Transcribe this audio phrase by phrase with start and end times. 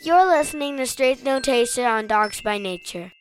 [0.00, 3.12] You're listening to Straight No Chaser on Dogs by Nature.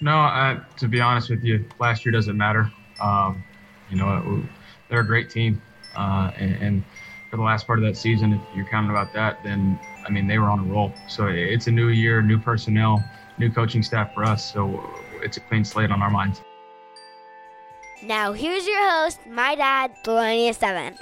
[0.00, 2.70] No, uh, to be honest with you, last year doesn't matter.
[3.00, 3.42] Um,
[3.90, 4.42] you know,
[4.88, 5.62] they're a great team,
[5.96, 6.84] uh, and, and,
[7.30, 10.28] for the last part of that season, if you're counting about that, then I mean
[10.28, 10.92] they were on a roll.
[11.08, 13.02] So it's a new year, new personnel,
[13.38, 14.52] new coaching staff for us.
[14.52, 14.88] So
[15.20, 16.42] it's a clean slate on our minds.
[18.04, 20.96] Now here's your host, my dad, Thelonious Seven.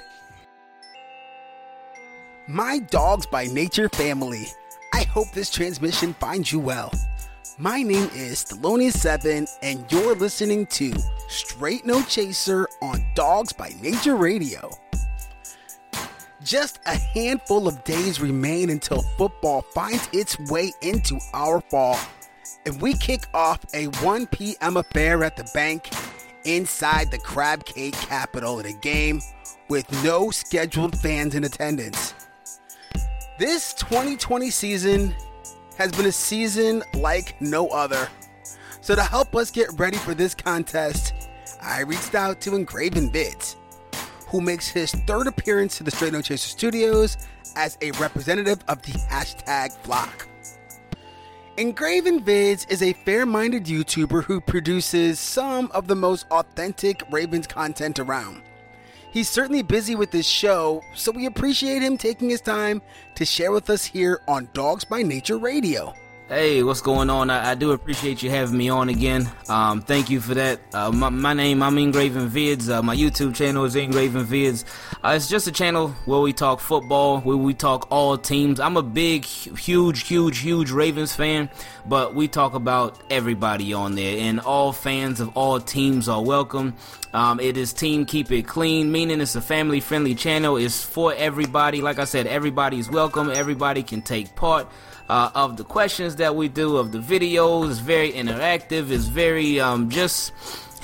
[2.53, 4.45] My dogs by nature family.
[4.93, 6.91] I hope this transmission finds you well.
[7.57, 10.93] My name is Thelonious7, and you're listening to
[11.27, 14.69] Straight No Chaser on Dogs by Nature Radio.
[16.43, 21.97] Just a handful of days remain until football finds its way into our fall,
[22.67, 24.77] and we kick off a 1 p.m.
[24.77, 25.89] affair at the bank
[26.45, 29.23] inside the Crab Cake capital in a game
[29.69, 32.13] with no scheduled fans in attendance.
[33.39, 35.15] This 2020 season
[35.75, 38.07] has been a season like no other.
[38.81, 41.13] So, to help us get ready for this contest,
[41.59, 43.55] I reached out to Ingraven Vids,
[44.27, 47.17] who makes his third appearance to the Straight No Chaser Studios
[47.55, 50.27] as a representative of the hashtag flock.
[51.57, 57.47] Ingraven Vids is a fair minded YouTuber who produces some of the most authentic Ravens
[57.47, 58.43] content around.
[59.13, 62.81] He's certainly busy with this show, so we appreciate him taking his time
[63.13, 65.93] to share with us here on Dogs by Nature Radio.
[66.29, 67.29] Hey, what's going on?
[67.29, 69.29] I, I, do appreciate you having me on again.
[69.49, 70.61] Um, thank you for that.
[70.73, 72.69] Uh, my, my, name, I'm Ingraven Vids.
[72.69, 74.63] Uh, my YouTube channel is Ingraven Vids.
[75.03, 78.61] Uh, it's just a channel where we talk football, where we talk all teams.
[78.61, 81.49] I'm a big, huge, huge, huge Ravens fan,
[81.85, 86.73] but we talk about everybody on there, and all fans of all teams are welcome.
[87.13, 90.55] Um, it is Team Keep It Clean, meaning it's a family friendly channel.
[90.55, 91.81] It's for everybody.
[91.81, 93.29] Like I said, everybody is welcome.
[93.29, 94.69] Everybody can take part
[95.09, 97.79] uh, of the questions that we do, of the videos.
[97.81, 98.91] Very interactive.
[98.91, 100.33] It's very um, just.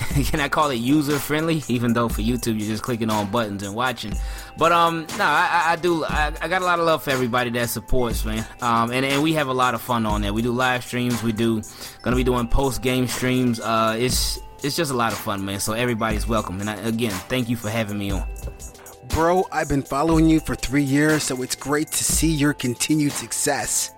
[0.24, 1.62] can I call it user friendly?
[1.68, 4.14] Even though for YouTube you're just clicking on buttons and watching.
[4.56, 6.04] But um, no, I, I do.
[6.04, 8.46] I, I, got a lot of love for everybody that supports, man.
[8.62, 10.32] Um, and and we have a lot of fun on there.
[10.32, 11.22] We do live streams.
[11.22, 11.62] We do
[12.02, 13.60] gonna be doing post game streams.
[13.60, 15.60] Uh, it's it's just a lot of fun, man.
[15.60, 16.60] So everybody's welcome.
[16.60, 18.26] And I, again, thank you for having me on.
[19.08, 23.12] Bro, I've been following you for three years, so it's great to see your continued
[23.12, 23.92] success.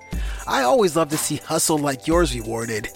[0.47, 2.89] I always love to see hustle like yours rewarded.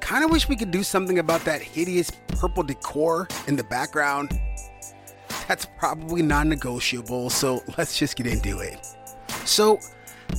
[0.00, 4.38] Kinda wish we could do something about that hideous purple decor in the background.
[5.46, 8.86] That's probably non negotiable, so let's just get into it.
[9.44, 9.78] So,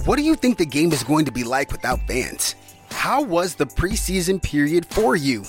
[0.06, 2.56] what do you think the game is going to be like without fans?
[2.92, 5.44] How was the preseason period for you?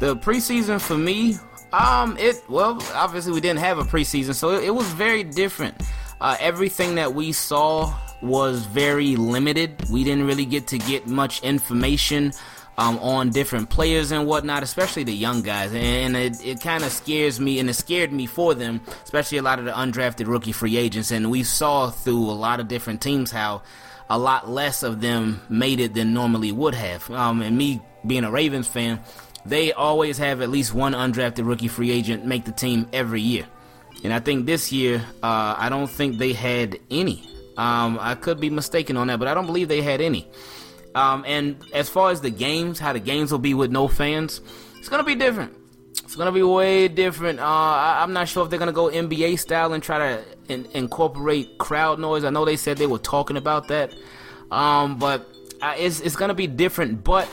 [0.00, 1.38] The preseason for me,
[1.72, 5.80] um, it well, obviously we didn't have a preseason, so it, it was very different.
[6.20, 9.88] Uh, everything that we saw was very limited.
[9.90, 12.32] We didn't really get to get much information
[12.78, 15.72] um, on different players and whatnot, especially the young guys.
[15.74, 19.42] And it, it kind of scares me, and it scared me for them, especially a
[19.42, 21.10] lot of the undrafted rookie free agents.
[21.10, 23.62] And we saw through a lot of different teams how
[24.08, 27.08] a lot less of them made it than normally would have.
[27.10, 29.00] Um, and me being a Ravens fan,
[29.44, 33.46] they always have at least one undrafted rookie free agent make the team every year.
[34.02, 37.28] And I think this year, uh, I don't think they had any.
[37.56, 40.28] Um, I could be mistaken on that, but I don't believe they had any.
[40.94, 44.40] Um, and as far as the games, how the games will be with no fans,
[44.78, 45.54] it's gonna be different.
[46.04, 47.38] It's gonna be way different.
[47.38, 50.66] Uh, I, am not sure if they're gonna go NBA style and try to in,
[50.72, 52.24] incorporate crowd noise.
[52.24, 53.94] I know they said they were talking about that,
[54.50, 55.28] um, but
[55.62, 57.04] uh, it's it's gonna be different.
[57.04, 57.28] But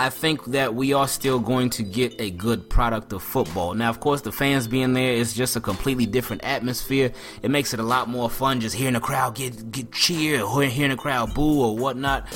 [0.00, 3.74] I think that we are still going to get a good product of football.
[3.74, 7.12] Now, of course, the fans being there is just a completely different atmosphere.
[7.42, 10.62] It makes it a lot more fun just hearing the crowd get get cheer or
[10.62, 12.26] hearing the crowd boo or whatnot.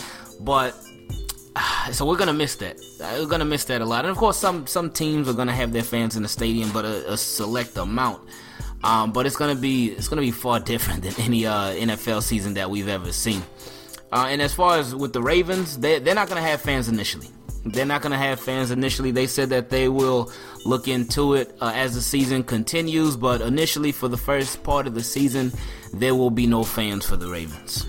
[0.40, 0.72] But
[1.92, 2.76] so we're gonna miss that.
[3.00, 4.04] We're gonna miss that a lot.
[4.04, 6.84] And of course, some some teams are gonna have their fans in the stadium, but
[6.84, 8.28] a, a select amount.
[8.82, 12.52] Um, but it's gonna be it's gonna be far different than any uh, NFL season
[12.54, 13.42] that we've ever seen.
[14.12, 17.30] Uh, and as far as with the Ravens, they, they're not gonna have fans initially.
[17.64, 19.10] They're not going to have fans initially.
[19.10, 20.30] They said that they will
[20.64, 24.94] look into it uh, as the season continues, but initially, for the first part of
[24.94, 25.52] the season,
[25.92, 27.86] there will be no fans for the Ravens.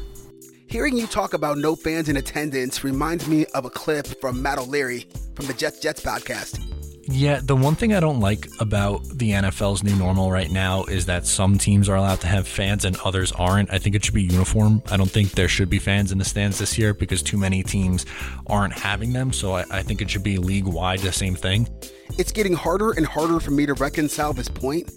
[0.68, 4.58] Hearing you talk about no fans in attendance reminds me of a clip from Matt
[4.58, 6.75] O'Leary from the Jets Jets podcast.
[7.08, 11.06] Yeah, the one thing I don't like about the NFL's new normal right now is
[11.06, 13.72] that some teams are allowed to have fans and others aren't.
[13.72, 14.82] I think it should be uniform.
[14.90, 17.62] I don't think there should be fans in the stands this year because too many
[17.62, 18.08] teams
[18.48, 19.32] aren't having them.
[19.34, 21.70] So I, I think it should be league wide the same thing.
[22.18, 24.92] It's getting harder and harder for me to reconcile this point.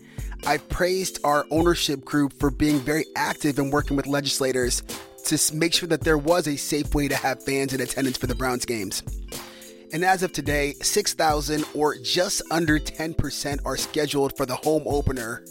[0.46, 4.82] I've praised our ownership group for being very active in working with legislators
[5.24, 8.28] to make sure that there was a safe way to have fans in attendance for
[8.28, 9.02] the Browns games.
[9.92, 15.44] And as of today, 6,000 or just under 10% are scheduled for the home opener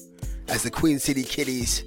[0.47, 1.83] as the Queen City Kitties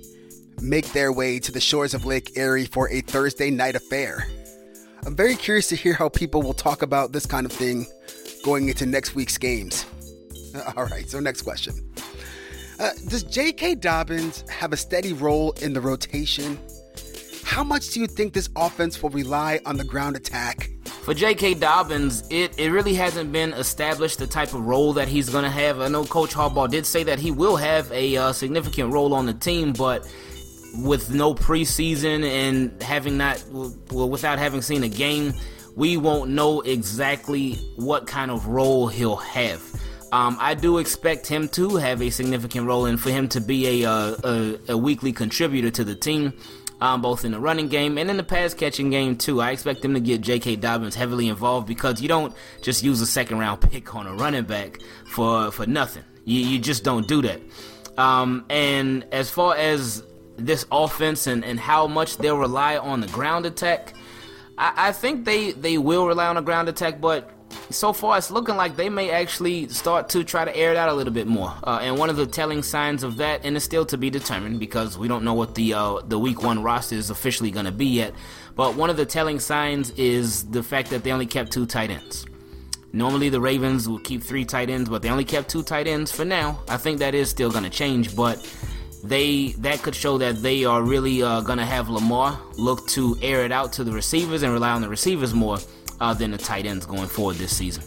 [0.60, 4.26] make their way to the shores of Lake Erie for a Thursday night affair.
[5.06, 7.86] I'm very curious to hear how people will talk about this kind of thing
[8.44, 9.86] going into next week's games.
[10.76, 11.74] All right, so next question.
[12.78, 13.76] Uh, does J.K.
[13.76, 16.58] Dobbins have a steady role in the rotation?
[17.44, 20.69] How much do you think this offense will rely on the ground attack?
[21.02, 21.54] For J.K.
[21.54, 25.50] Dobbins, it, it really hasn't been established the type of role that he's going to
[25.50, 25.80] have.
[25.80, 29.24] I know Coach Harbaugh did say that he will have a uh, significant role on
[29.24, 30.06] the team, but
[30.74, 35.32] with no preseason and having not, well, without having seen a game,
[35.74, 39.62] we won't know exactly what kind of role he'll have.
[40.12, 43.82] Um, I do expect him to have a significant role and for him to be
[43.82, 46.32] a, uh, a, a weekly contributor to the team,
[46.80, 49.40] um, both in the running game and in the pass catching game too.
[49.40, 50.56] I expect them to get J.K.
[50.56, 54.44] Dobbins heavily involved because you don't just use a second round pick on a running
[54.44, 56.04] back for for nothing.
[56.24, 57.40] You, you just don't do that.
[57.98, 60.02] Um, and as far as
[60.36, 63.92] this offense and, and how much they'll rely on the ground attack,
[64.56, 67.30] I, I think they, they will rely on the ground attack, but
[67.70, 70.88] so far it's looking like they may actually start to try to air it out
[70.88, 71.52] a little bit more.
[71.64, 74.60] Uh, and one of the telling signs of that, and it's still to be determined
[74.60, 77.72] because we don't know what the uh, the week one roster is officially going to
[77.72, 78.14] be yet.
[78.56, 81.90] But one of the telling signs is the fact that they only kept two tight
[81.90, 82.26] ends.
[82.92, 86.10] Normally the Ravens will keep three tight ends, but they only kept two tight ends
[86.10, 86.60] for now.
[86.68, 88.44] I think that is still going to change, but
[89.04, 93.16] they that could show that they are really uh, going to have Lamar look to
[93.22, 95.58] air it out to the receivers and rely on the receivers more
[96.00, 97.84] uh, than the tight ends going forward this season.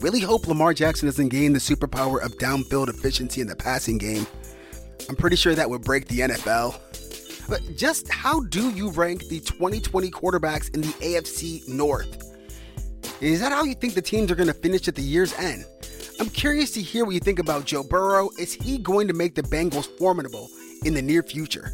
[0.00, 4.26] Really hope Lamar Jackson doesn't gain the superpower of downfield efficiency in the passing game.
[5.08, 6.78] I'm pretty sure that would break the NFL.
[7.48, 12.32] But just how do you rank the 2020 quarterbacks in the AFC North?
[13.20, 15.64] Is that how you think the teams are going to finish at the year's end?
[16.20, 18.30] I'm curious to hear what you think about Joe Burrow.
[18.38, 20.48] Is he going to make the Bengals formidable
[20.84, 21.72] in the near future?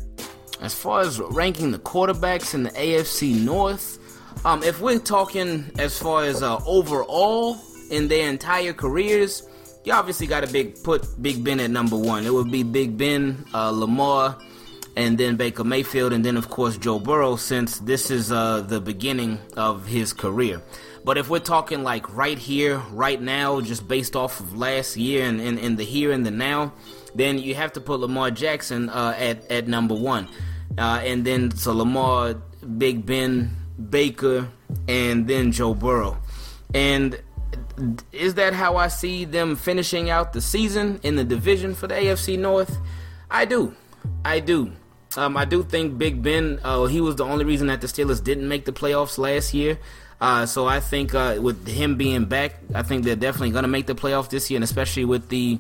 [0.61, 3.99] As far as ranking the quarterbacks in the AFC North,
[4.45, 7.59] um, if we're talking as far as uh, overall
[7.91, 9.43] in their entire careers,
[9.85, 12.27] you obviously got to big put Big Ben at number one.
[12.27, 14.37] It would be Big Ben, uh, Lamar,
[14.97, 18.81] and then Baker Mayfield, and then of course Joe Burrow, since this is uh, the
[18.81, 20.61] beginning of his career.
[21.05, 25.25] But if we're talking like right here, right now, just based off of last year
[25.25, 26.73] and in the here and the now,
[27.15, 30.27] then you have to put Lamar Jackson uh, at at number one,
[30.77, 32.35] uh, and then so Lamar,
[32.77, 33.57] Big Ben,
[33.91, 34.49] Baker,
[34.89, 36.19] and then Joe Burrow.
[36.75, 37.21] And
[38.13, 41.95] is that how I see them finishing out the season in the division for the
[41.95, 42.79] AFC North?
[43.31, 43.75] I do.
[44.25, 44.73] I do.
[45.17, 48.23] Um, I do think Big Ben, uh, he was the only reason that the Steelers
[48.23, 49.79] didn't make the playoffs last year.
[50.21, 53.69] Uh, so I think uh, with him being back, I think they're definitely going to
[53.69, 55.59] make the playoffs this year, and especially with the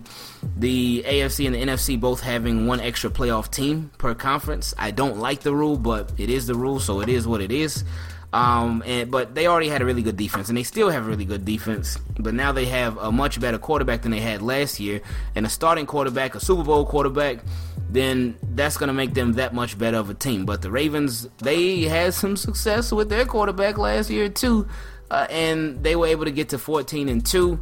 [0.57, 4.75] the AFC and the NFC both having one extra playoff team per conference.
[4.79, 7.53] I don't like the rule, but it is the rule, so it is what it
[7.53, 7.85] is.
[8.33, 11.09] Um, and but they already had a really good defense, and they still have a
[11.09, 11.99] really good defense.
[12.19, 15.03] But now they have a much better quarterback than they had last year,
[15.35, 17.39] and a starting quarterback, a Super Bowl quarterback
[17.97, 20.45] then that's going to make them that much better of a team.
[20.45, 24.69] But the Ravens, they had some success with their quarterback last year too,
[25.11, 27.59] uh, and they were able to get to 14 and two.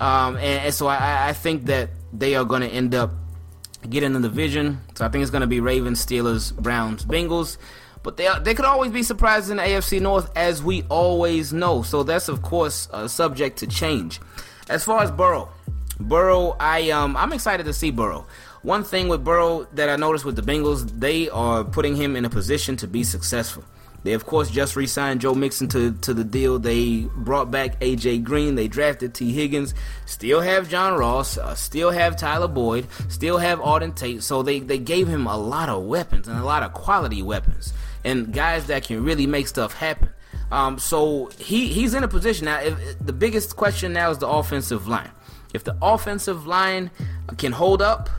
[0.00, 3.12] Um, and, and, so I, I, think that they are going to end up
[3.88, 4.80] getting the division.
[4.94, 7.56] So I think it's going to be Ravens, Steelers, Browns, Bengals.
[8.02, 11.82] But they they could always be surprised in the AFC North, as we always know.
[11.82, 14.20] So that's of course uh, subject to change.
[14.68, 15.48] As far as Burrow,
[15.98, 18.26] Burrow, I um I'm excited to see Burrow.
[18.62, 22.24] One thing with Burrow that I noticed with the Bengals, they are putting him in
[22.24, 23.64] a position to be successful.
[24.06, 26.60] They, of course, just re signed Joe Mixon to, to the deal.
[26.60, 28.18] They brought back A.J.
[28.18, 28.54] Green.
[28.54, 29.74] They drafted Tee Higgins.
[30.04, 31.36] Still have John Ross.
[31.36, 32.86] Uh, still have Tyler Boyd.
[33.08, 34.22] Still have Auden Tate.
[34.22, 37.72] So they, they gave him a lot of weapons and a lot of quality weapons.
[38.04, 40.10] And guys that can really make stuff happen.
[40.52, 42.60] Um, so he, he's in a position now.
[42.60, 45.10] If, the biggest question now is the offensive line.
[45.56, 46.90] If the offensive line
[47.38, 48.10] can hold up,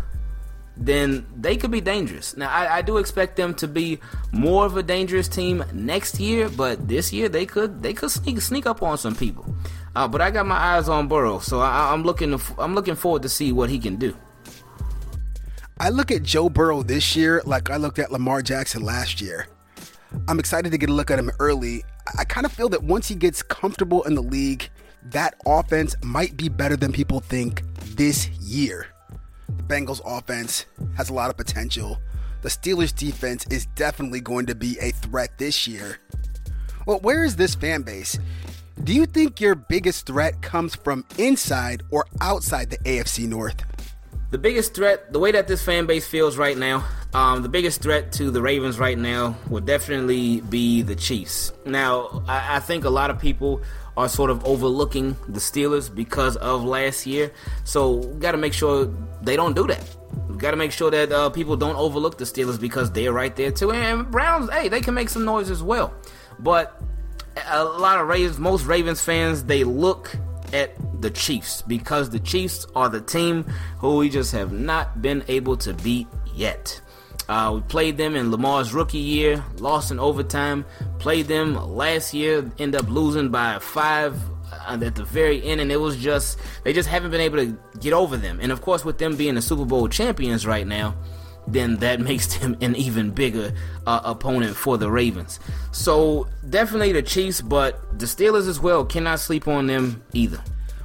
[0.75, 2.36] then they could be dangerous.
[2.36, 4.00] Now, I, I, do expect them to be
[4.32, 8.41] more of a dangerous team next year, but this year they could they could sneak
[8.41, 9.46] sneak up on some people.
[9.96, 12.96] Uh, but I got my eyes on Burrow, so I, am looking to, I'm looking
[12.96, 14.15] forward to see what he can do.
[15.79, 19.48] I look at Joe Burrow this year like I looked at Lamar Jackson last year.
[20.27, 21.84] I'm excited to get a look at him early.
[22.17, 24.70] I kind of feel that once he gets comfortable in the league,
[25.04, 27.63] that offense might be better than people think
[27.96, 28.88] this year.
[29.48, 31.98] The Bengals offense has a lot of potential
[32.42, 35.98] the Steelers defense is definitely going to be a threat this year.
[36.86, 38.18] Well, where is this fan base?
[38.84, 43.63] Do you think your biggest threat comes from inside or outside the AFC North?
[44.30, 47.82] The biggest threat, the way that this fan base feels right now, um, the biggest
[47.82, 51.51] threat to the Ravens right now would definitely be the Chiefs.
[51.66, 53.62] Now, I, I think a lot of people
[53.98, 57.32] are sort of overlooking the Steelers because of last year.
[57.66, 59.84] So, got to make sure they don't do that.
[60.38, 63.51] Got to make sure that uh, people don't overlook the Steelers because they're right there
[63.51, 63.72] too.
[63.72, 65.94] And Browns, hey, they can make some noise as well.
[66.39, 66.80] But
[67.48, 70.16] a lot of Ravens, most Ravens fans, they look
[70.54, 73.44] at the Chiefs because the Chiefs are the team
[73.80, 76.80] who we just have not been able to beat yet.
[77.29, 80.65] Uh, we played them in Lamar's rookie year, lost in overtime.
[81.00, 84.17] Played them last year, end up losing by five
[84.51, 87.57] uh, at the very end, and it was just they just haven't been able to
[87.79, 88.39] get over them.
[88.41, 90.96] And of course, with them being the Super Bowl champions right now,
[91.48, 93.53] then that makes them an even bigger
[93.86, 95.39] uh, opponent for the Ravens.
[95.72, 100.41] So definitely the Chiefs, but the Steelers as well cannot sleep on them either.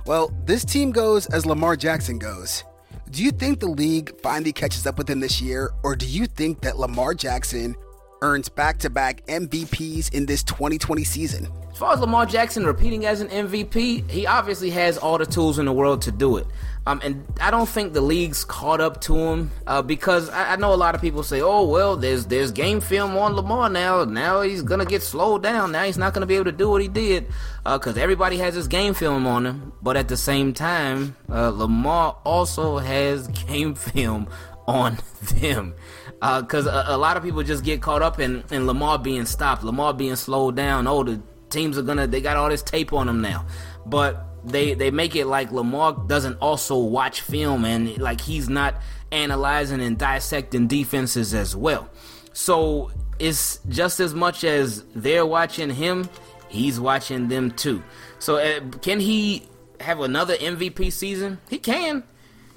[0.07, 2.65] Well, this team goes as Lamar Jackson goes.
[3.13, 6.25] Do you think the league finally catches up with him this year, or do you
[6.25, 7.77] think that Lamar Jackson
[8.23, 11.47] earns back to back MVPs in this 2020 season?
[11.73, 15.59] As far as Lamar Jackson repeating as an MVP, he obviously has all the tools
[15.59, 16.47] in the world to do it.
[16.87, 20.57] Um, and I don't think the league's caught up to him uh, because I, I,
[20.57, 24.05] know a lot of people say, "Oh, well, there's there's game film on Lamar now.
[24.05, 25.71] Now he's gonna get slowed down.
[25.71, 27.29] Now he's not gonna be able to do what he did
[27.65, 31.51] because uh, everybody has his game film on him." But at the same time, uh,
[31.51, 34.27] Lamar also has game film
[34.67, 35.75] on them
[36.21, 39.25] because uh, a, a, lot of people just get caught up in, in Lamar being
[39.25, 40.87] stopped, Lamar being slowed down.
[40.89, 43.47] Oh, the teams are gonna they got all this tape on them now,
[43.87, 48.75] but they they make it like Lamar doesn't also watch film and like he's not
[49.13, 51.89] analyzing and dissecting defenses as well.
[52.33, 56.09] So it's just as much as they're watching him,
[56.49, 57.83] he's watching them too.
[58.19, 59.47] So uh, can he
[59.81, 61.39] have another MVP season?
[61.49, 62.03] He can.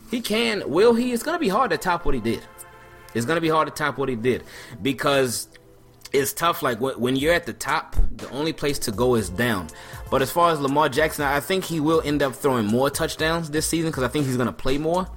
[0.09, 0.69] He can.
[0.69, 1.11] Will he?
[1.11, 2.41] It's going to be hard to top what he did.
[3.13, 4.43] It's going to be hard to top what he did
[4.81, 5.47] because
[6.15, 6.61] it's tough.
[6.61, 9.67] Like when you're at the top, the only place to go is down.
[10.09, 13.49] But as far as Lamar Jackson, I think he will end up throwing more touchdowns
[13.49, 15.07] this season because I think he's going to play more.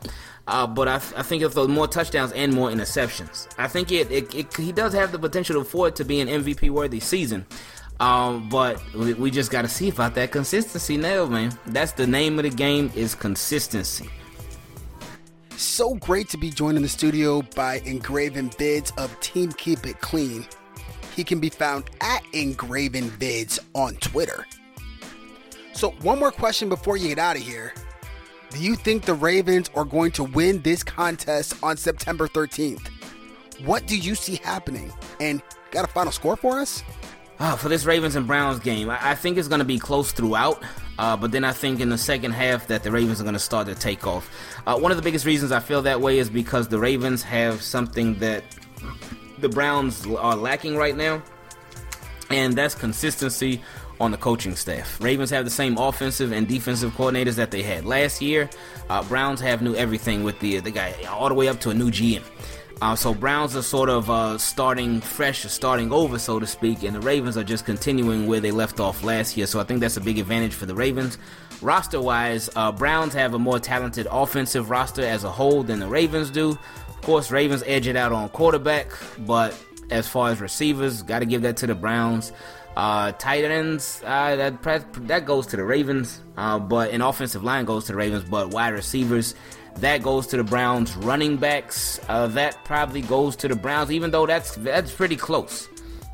[0.47, 3.49] Uh, but I, I think he'll throw more touchdowns and more interceptions.
[3.59, 6.29] I think it, it, it he does have the potential for it to be an
[6.29, 7.45] MVP worthy season.
[8.01, 11.57] Um, but we, we just got to see about that consistency now, man.
[11.67, 14.09] That's the name of the game is consistency.
[15.59, 20.01] So great to be joined in the studio by Ingraven Vids of Team Keep It
[20.01, 20.47] Clean.
[21.19, 24.47] He can be found at Ingraven Vids on Twitter.
[25.73, 27.75] So, one more question before you get out of here.
[28.51, 32.87] Do you think the Ravens are going to win this contest on September 13th?
[33.65, 34.93] What do you see happening?
[35.19, 36.85] And got a final score for us?
[37.41, 40.13] Uh, for this Ravens and Browns game, I, I think it's going to be close
[40.13, 40.63] throughout.
[41.01, 43.41] Uh, but then I think in the second half that the Ravens are going to
[43.41, 44.31] start to take off.
[44.69, 47.61] Uh, one of the biggest reasons I feel that way is because the Ravens have
[47.61, 48.45] something that
[49.41, 51.23] the Browns are lacking right now,
[52.31, 53.63] and that's consistency
[54.01, 55.01] on the coaching staff.
[55.01, 58.49] Ravens have the same offensive and defensive coordinators that they had last year.
[58.89, 61.75] Uh, Browns have new everything with the the guy all the way up to a
[61.75, 62.23] new GM.
[62.81, 66.95] Uh, so Browns are sort of uh, starting fresh, starting over, so to speak, and
[66.95, 69.49] the Ravens are just continuing where they left off last year.
[69.49, 71.19] So I think that's a big advantage for the Ravens.
[71.61, 76.31] Roster-wise, uh, Browns have a more talented offensive roster as a whole than the Ravens
[76.31, 76.57] do.
[76.99, 79.57] Of course, Ravens edge it out on quarterback, but
[79.91, 82.33] as far as receivers, got to give that to the Browns.
[82.77, 84.63] Uh, tight ends, uh, that
[85.09, 88.25] that goes to the Ravens, uh, but an offensive line goes to the Ravens.
[88.25, 89.35] But wide receivers,
[89.77, 90.97] that goes to the Browns.
[90.97, 95.69] Running backs, uh, that probably goes to the Browns, even though that's that's pretty close.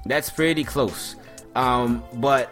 [0.06, 1.16] That's pretty close.
[1.54, 2.50] Um, but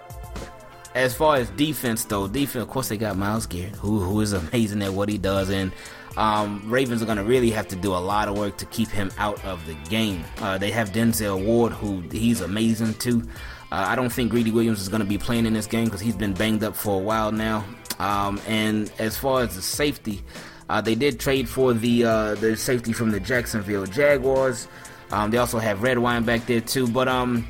[0.94, 4.32] as far as defense, though, defense, of course, they got Myles Garrett, who who is
[4.32, 5.72] amazing at what he does, and
[6.16, 8.88] um, Ravens are going to really have to do a lot of work to keep
[8.88, 10.24] him out of the game.
[10.38, 13.22] Uh, they have Denzel Ward, who he's amazing too.
[13.70, 16.00] Uh, I don't think Greedy Williams is going to be playing in this game because
[16.00, 17.64] he's been banged up for a while now.
[17.98, 20.22] Um, and as far as the safety,
[20.68, 24.68] uh, they did trade for the uh, the safety from the Jacksonville Jaguars.
[25.10, 27.46] Um, they also have Redwine back there too, but um,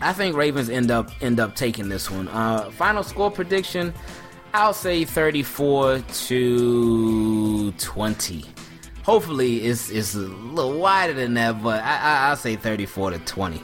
[0.00, 2.28] I think Ravens end up end up taking this one.
[2.28, 3.92] Uh, final score prediction.
[4.54, 8.44] I'll say 34 to 20.
[9.02, 13.18] Hopefully, it's, it's a little wider than that, but I, I, will say 34 to
[13.18, 13.60] 20.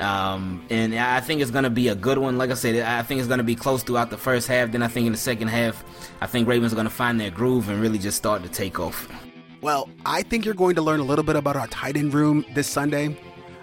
[0.00, 2.38] Um, and I think it's going to be a good one.
[2.38, 4.72] Like I said, I think it's going to be close throughout the first half.
[4.72, 5.84] Then I think in the second half,
[6.22, 8.80] I think Ravens are going to find their groove and really just start to take
[8.80, 9.12] off.
[9.60, 12.46] Well, I think you're going to learn a little bit about our tight end room
[12.54, 13.14] this Sunday.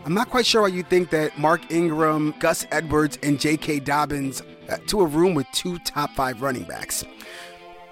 [0.05, 3.79] I'm not quite sure why you think that Mark Ingram, Gus Edwards, and J.K.
[3.79, 4.43] Dobbins
[4.77, 7.03] to a room with two top five running backs.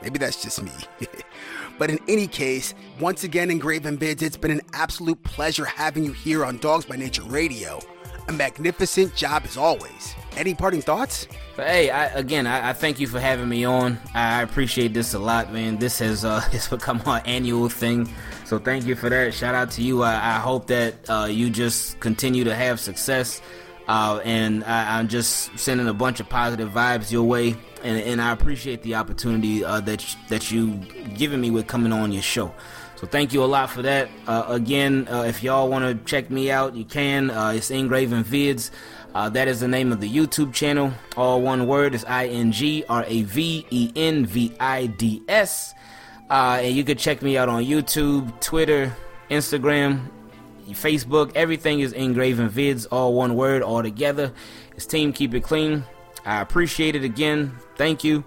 [0.02, 0.72] Maybe that's just me.
[1.80, 6.12] but in any case, once again, Ingraven Vids, it's been an absolute pleasure having you
[6.12, 7.80] here on Dogs by Nature Radio.
[8.28, 10.14] A magnificent job as always.
[10.36, 11.28] Any parting thoughts?
[11.56, 13.98] But hey, I, again, I, I, thank you for having me on.
[14.14, 15.78] I appreciate this a lot, man.
[15.78, 18.08] This has uh, it's become our annual thing,
[18.46, 19.34] so thank you for that.
[19.34, 20.04] Shout out to you.
[20.04, 23.42] I, I hope that uh, you just continue to have success,
[23.88, 27.56] uh, and I, am just sending a bunch of positive vibes your way.
[27.84, 30.76] And, and I appreciate the opportunity uh, that that you
[31.16, 32.54] given me with coming on your show.
[32.96, 34.10] So thank you a lot for that.
[34.26, 37.30] Uh, again, uh, if y'all want to check me out, you can.
[37.30, 38.72] it's Ingraven Vids.
[39.18, 40.94] Uh, that is the name of the YouTube channel.
[41.16, 45.24] All one word is I N G R A V E N V I D
[45.28, 45.74] S.
[46.30, 48.96] Uh, and you can check me out on YouTube, Twitter,
[49.32, 50.02] Instagram,
[50.74, 51.32] Facebook.
[51.36, 54.34] Everything is Ingraven Vids, all one word, all together.
[54.76, 55.84] It's Team Keep It Clean.
[56.26, 57.56] I appreciate it again.
[57.76, 58.24] Thank you.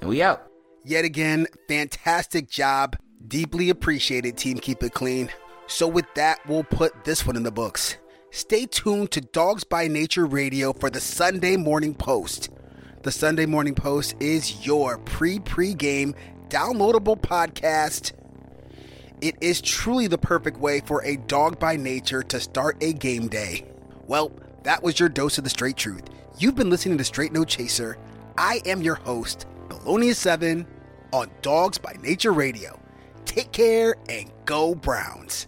[0.00, 0.46] And we out.
[0.84, 2.96] Yet again, fantastic job.
[3.26, 5.30] Deeply appreciated, Team Keep It Clean.
[5.66, 7.96] So, with that, we'll put this one in the books.
[8.30, 12.50] Stay tuned to Dogs by Nature Radio for the Sunday Morning Post.
[13.02, 16.14] The Sunday Morning Post is your pre pre game
[16.48, 18.12] downloadable podcast.
[19.22, 23.28] It is truly the perfect way for a dog by nature to start a game
[23.28, 23.64] day.
[24.08, 24.32] Well,
[24.64, 26.02] that was your dose of the straight truth.
[26.38, 27.98] You've been listening to Straight No Chaser.
[28.36, 30.66] I am your host, Thelonious7,
[31.12, 32.80] on Dogs by Nature Radio.
[33.24, 35.46] Take care and go Browns.